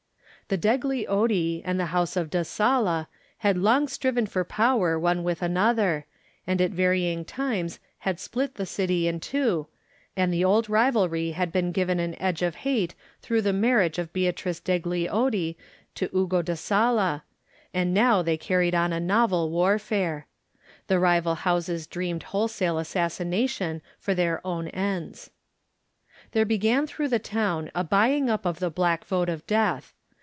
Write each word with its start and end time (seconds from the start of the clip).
The 0.47 0.57
Degli 0.57 1.05
Oddi 1.07 1.61
and 1.63 1.79
the 1.79 1.85
house 1.95 2.17
of 2.17 2.29
Da 2.29 2.43
Sala 2.43 3.07
had 3.37 3.55
long 3.57 3.87
striven 3.87 4.25
for 4.25 4.43
power 4.43 4.99
one 4.99 5.23
with 5.23 5.39
ahother, 5.39 6.03
and 6.45 6.59
at 6.61 6.71
varying 6.71 7.23
times 7.23 7.79
had 7.99 8.19
split 8.19 8.55
the 8.55 8.65
city 8.65 9.07
in 9.07 9.21
two, 9.21 9.67
and 10.17 10.33
the 10.33 10.43
old 10.43 10.67
rivalry 10.69 11.31
had 11.31 11.53
been 11.53 11.71
given 11.71 12.01
an 12.01 12.21
edge 12.21 12.41
of 12.41 12.55
hate 12.67 12.95
through 13.21 13.41
the 13.43 13.53
marriage 13.53 13.97
of 13.97 14.11
Beatrice 14.11 14.59
degli 14.59 15.07
Oddi 15.09 15.55
to 15.95 16.09
Ugo 16.13 16.41
da 16.41 16.55
Sala, 16.55 17.23
and 17.73 17.93
now 17.93 18.21
they 18.21 18.35
carried 18.35 18.75
on 18.75 18.91
a 18.91 18.99
novel 18.99 19.51
warfare. 19.51 20.27
The 20.87 20.99
rival 20.99 21.35
houses 21.35 21.87
dreamed 21.87 22.23
wholesale 22.23 22.75
assassina 22.77 23.47
tion 23.47 23.81
for 23.97 24.13
their 24.13 24.45
own 24.45 24.67
ends. 24.67 25.29
There 26.33 26.43
began 26.43 26.85
through 26.87 27.07
the 27.07 27.19
town 27.19 27.71
a 27.73 27.85
buying 27.85 28.29
up 28.29 28.45
of 28.45 28.59
the 28.59 28.69
black 28.69 29.05
vote 29.05 29.29
of 29.29 29.47
death. 29.47 29.93